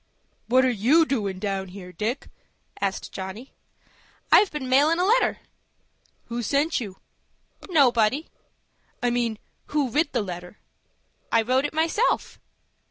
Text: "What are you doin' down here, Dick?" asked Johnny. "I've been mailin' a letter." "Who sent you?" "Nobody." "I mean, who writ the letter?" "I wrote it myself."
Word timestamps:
"What 0.47 0.65
are 0.65 0.69
you 0.87 1.05
doin' 1.05 1.37
down 1.37 1.67
here, 1.67 1.91
Dick?" 1.91 2.27
asked 2.81 3.11
Johnny. 3.11 3.53
"I've 4.31 4.49
been 4.49 4.67
mailin' 4.67 4.97
a 4.99 5.05
letter." 5.05 5.41
"Who 6.25 6.41
sent 6.41 6.79
you?" 6.79 6.97
"Nobody." 7.69 8.25
"I 9.03 9.11
mean, 9.11 9.37
who 9.67 9.89
writ 9.91 10.11
the 10.11 10.23
letter?" 10.23 10.57
"I 11.31 11.43
wrote 11.43 11.65
it 11.65 11.73
myself." 11.75 12.39